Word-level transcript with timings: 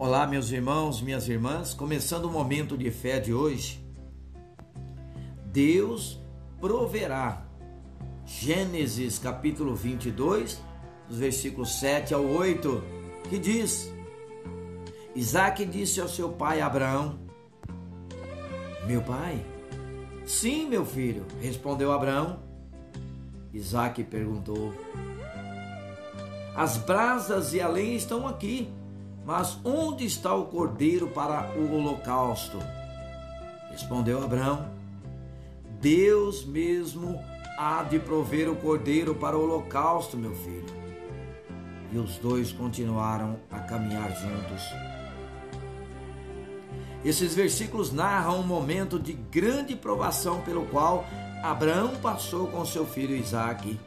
Olá, 0.00 0.28
meus 0.28 0.52
irmãos, 0.52 1.02
minhas 1.02 1.28
irmãs, 1.28 1.74
começando 1.74 2.26
o 2.26 2.30
momento 2.30 2.78
de 2.78 2.88
fé 2.88 3.18
de 3.18 3.34
hoje. 3.34 3.84
Deus 5.46 6.20
proverá. 6.60 7.44
Gênesis 8.24 9.18
capítulo 9.18 9.74
22, 9.74 10.62
dos 11.08 11.18
versículos 11.18 11.80
7 11.80 12.14
ao 12.14 12.24
8, 12.24 12.80
que 13.28 13.40
diz: 13.40 13.92
Isaac 15.16 15.66
disse 15.66 16.00
ao 16.00 16.08
seu 16.08 16.28
pai 16.28 16.60
Abraão: 16.60 17.18
Meu 18.86 19.02
pai? 19.02 19.44
Sim, 20.24 20.68
meu 20.68 20.86
filho, 20.86 21.26
respondeu 21.40 21.90
Abraão. 21.90 22.38
Isaac 23.52 24.04
perguntou: 24.04 24.72
As 26.54 26.76
brasas 26.76 27.52
e 27.52 27.60
a 27.60 27.66
lenha 27.66 27.96
estão 27.96 28.28
aqui, 28.28 28.70
mas 29.28 29.60
onde 29.62 30.06
está 30.06 30.34
o 30.34 30.46
cordeiro 30.46 31.08
para 31.08 31.52
o 31.54 31.74
holocausto? 31.74 32.56
Respondeu 33.70 34.24
Abraão: 34.24 34.70
Deus 35.82 36.46
mesmo 36.46 37.22
há 37.58 37.82
de 37.82 37.98
prover 37.98 38.50
o 38.50 38.56
cordeiro 38.56 39.14
para 39.14 39.36
o 39.36 39.42
holocausto, 39.42 40.16
meu 40.16 40.34
filho. 40.34 40.64
E 41.92 41.98
os 41.98 42.16
dois 42.16 42.52
continuaram 42.52 43.38
a 43.50 43.58
caminhar 43.58 44.10
juntos. 44.12 44.62
Esses 47.04 47.34
versículos 47.34 47.92
narram 47.92 48.40
um 48.40 48.46
momento 48.46 48.98
de 48.98 49.12
grande 49.12 49.76
provação 49.76 50.40
pelo 50.40 50.64
qual 50.68 51.04
Abraão 51.42 51.96
passou 51.96 52.46
com 52.46 52.64
seu 52.64 52.86
filho 52.86 53.14
Isaque. 53.14 53.78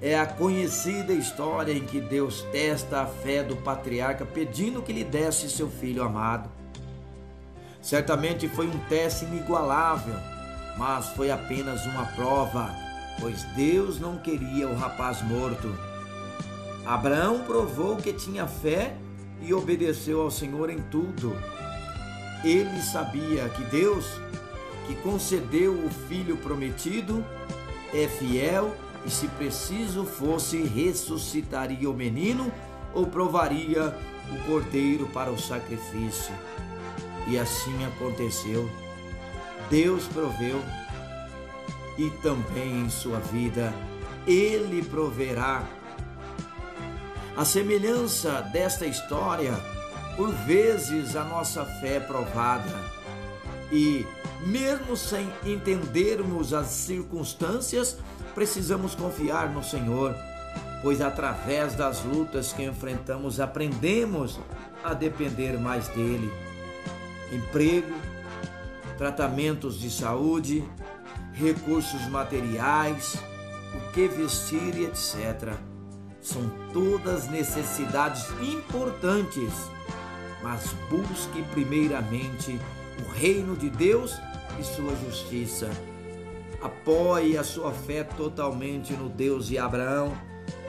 É 0.00 0.18
a 0.18 0.26
conhecida 0.26 1.12
história 1.12 1.72
em 1.72 1.84
que 1.84 2.00
Deus 2.00 2.42
testa 2.52 3.00
a 3.00 3.06
fé 3.06 3.42
do 3.42 3.56
patriarca 3.56 4.26
pedindo 4.26 4.82
que 4.82 4.92
lhe 4.92 5.02
desse 5.02 5.48
seu 5.48 5.70
filho 5.70 6.02
amado. 6.02 6.50
Certamente 7.80 8.48
foi 8.48 8.66
um 8.66 8.78
teste 8.88 9.24
inigualável, 9.24 10.16
mas 10.76 11.08
foi 11.10 11.30
apenas 11.30 11.86
uma 11.86 12.04
prova, 12.06 12.68
pois 13.18 13.42
Deus 13.54 13.98
não 13.98 14.18
queria 14.18 14.68
o 14.68 14.76
rapaz 14.76 15.22
morto. 15.22 15.74
Abraão 16.84 17.40
provou 17.44 17.96
que 17.96 18.12
tinha 18.12 18.46
fé 18.46 18.94
e 19.40 19.54
obedeceu 19.54 20.20
ao 20.20 20.30
Senhor 20.30 20.68
em 20.68 20.80
tudo. 20.90 21.36
Ele 22.44 22.80
sabia 22.82 23.48
que 23.48 23.64
Deus, 23.64 24.06
que 24.86 24.94
concedeu 24.96 25.72
o 25.72 25.90
filho 26.08 26.36
prometido, 26.36 27.24
é 27.94 28.06
fiel 28.06 28.74
e, 28.74 28.85
se 29.10 29.28
preciso 29.28 30.04
fosse, 30.04 30.62
ressuscitaria 30.62 31.88
o 31.88 31.94
menino 31.94 32.52
ou 32.92 33.06
provaria 33.06 33.96
o 34.32 34.46
cordeiro 34.46 35.06
para 35.08 35.30
o 35.30 35.38
sacrifício. 35.38 36.34
E 37.28 37.38
assim 37.38 37.84
aconteceu. 37.84 38.70
Deus 39.70 40.06
proveu 40.06 40.62
e 41.98 42.10
também 42.22 42.82
em 42.82 42.90
sua 42.90 43.18
vida 43.18 43.72
ele 44.26 44.82
proverá. 44.82 45.64
A 47.36 47.44
semelhança 47.44 48.40
desta 48.52 48.86
história, 48.86 49.52
por 50.16 50.32
vezes 50.32 51.16
a 51.16 51.24
nossa 51.24 51.64
fé 51.80 51.96
é 51.96 52.00
provada 52.00 52.95
e, 53.70 54.06
mesmo 54.46 54.96
sem 54.96 55.30
entendermos 55.44 56.52
as 56.52 56.68
circunstâncias, 56.68 57.98
precisamos 58.34 58.94
confiar 58.94 59.50
no 59.50 59.64
Senhor, 59.64 60.14
pois 60.82 61.00
através 61.00 61.74
das 61.74 62.02
lutas 62.04 62.52
que 62.52 62.62
enfrentamos 62.62 63.40
aprendemos 63.40 64.38
a 64.84 64.94
depender 64.94 65.58
mais 65.58 65.88
dele. 65.88 66.32
Emprego, 67.32 67.92
tratamentos 68.96 69.80
de 69.80 69.90
saúde, 69.90 70.64
recursos 71.32 72.06
materiais, 72.08 73.16
o 73.74 73.92
que 73.92 74.06
vestir 74.06 74.76
e 74.76 74.84
etc. 74.84 75.54
São 76.20 76.48
todas 76.72 77.28
necessidades 77.28 78.28
importantes, 78.40 79.52
mas 80.42 80.72
busque 80.88 81.42
primeiramente 81.52 82.58
reino 83.16 83.56
de 83.56 83.70
Deus 83.70 84.14
e 84.60 84.64
sua 84.64 84.94
justiça. 84.96 85.70
Apoie 86.60 87.36
a 87.36 87.44
sua 87.44 87.72
fé 87.72 88.04
totalmente 88.04 88.92
no 88.92 89.08
Deus 89.08 89.46
de 89.48 89.58
Abraão, 89.58 90.16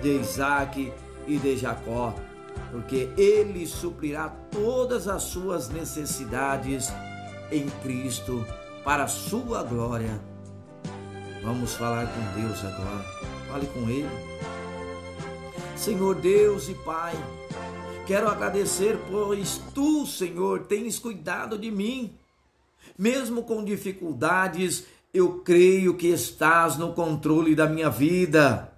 de 0.02 0.20
Isaac 0.20 0.92
e 1.28 1.38
de 1.38 1.58
Jacó, 1.58 2.16
porque 2.72 3.10
ele 3.18 3.68
suprirá 3.68 4.30
todas 4.52 5.08
as 5.08 5.24
suas 5.24 5.70
necessidades 5.70 6.92
em 7.52 7.68
Cristo 7.82 8.46
para 8.84 9.04
a 9.04 9.08
sua 9.08 9.64
glória. 9.64 10.20
Vamos 11.44 11.76
falar 11.76 12.08
com 12.08 12.42
Deus 12.42 12.60
agora. 12.64 13.06
Fale 13.50 13.68
com 13.68 13.90
Ele. 13.90 14.10
Senhor 15.76 16.16
Deus 16.16 16.68
e 16.68 16.74
Pai, 16.74 17.14
quero 18.06 18.28
agradecer, 18.28 19.00
pois 19.10 19.62
Tu, 19.74 20.06
Senhor, 20.06 20.66
tens 20.66 21.00
cuidado 21.00 21.58
de 21.58 21.72
mim. 21.72 22.18
Mesmo 22.98 23.44
com 23.44 23.64
dificuldades, 23.64 24.86
eu 25.14 25.40
creio 25.40 25.96
que 25.96 26.08
estás 26.08 26.78
no 26.78 26.94
controle 26.94 27.56
da 27.56 27.68
minha 27.68 27.90
vida. 27.90 28.74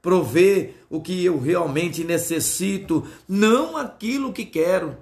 Provê 0.00 0.74
o 0.90 1.00
que 1.00 1.24
eu 1.24 1.38
realmente 1.38 2.04
necessito, 2.04 3.06
não 3.28 3.76
aquilo 3.76 4.32
que 4.32 4.44
quero. 4.44 4.96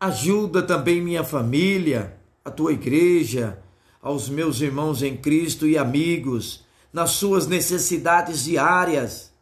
Ajuda 0.00 0.62
também 0.62 1.00
minha 1.00 1.22
família, 1.22 2.16
a 2.44 2.50
tua 2.50 2.72
igreja, 2.72 3.62
aos 4.00 4.28
meus 4.28 4.60
irmãos 4.60 5.02
em 5.02 5.16
Cristo 5.16 5.66
e 5.66 5.76
amigos, 5.76 6.64
nas 6.92 7.10
suas 7.10 7.46
necessidades 7.46 8.44
diárias. 8.44 9.32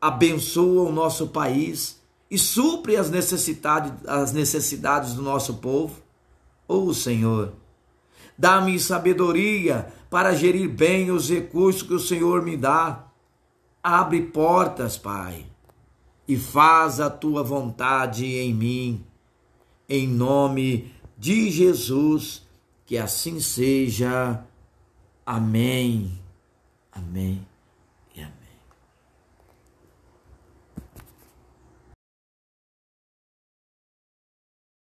Abençoa 0.00 0.88
o 0.88 0.92
nosso 0.92 1.28
país 1.28 2.00
e 2.30 2.38
supre 2.38 2.96
as 2.96 3.10
necessidades, 3.10 3.92
as 4.06 4.32
necessidades 4.32 5.14
do 5.14 5.22
nosso 5.22 5.54
povo. 5.54 6.02
Oh 6.72 6.94
Senhor, 6.94 7.52
dá-me 8.38 8.78
sabedoria 8.78 9.92
para 10.08 10.36
gerir 10.36 10.68
bem 10.68 11.10
os 11.10 11.28
recursos 11.28 11.82
que 11.82 11.92
o 11.92 11.98
Senhor 11.98 12.42
me 12.42 12.56
dá. 12.56 13.08
Abre 13.82 14.22
portas, 14.22 14.96
Pai, 14.96 15.46
e 16.28 16.36
faz 16.36 17.00
a 17.00 17.10
tua 17.10 17.42
vontade 17.42 18.24
em 18.24 18.54
mim 18.54 19.04
em 19.88 20.06
nome 20.06 20.94
de 21.18 21.50
Jesus, 21.50 22.46
que 22.86 22.96
assim 22.96 23.40
seja. 23.40 24.40
Amém. 25.26 26.20
Amém. 26.92 27.49